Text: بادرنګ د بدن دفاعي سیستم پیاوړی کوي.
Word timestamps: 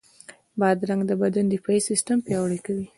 بادرنګ 0.59 1.01
د 1.07 1.11
بدن 1.21 1.45
دفاعي 1.53 1.81
سیستم 1.89 2.17
پیاوړی 2.25 2.59
کوي. 2.65 2.85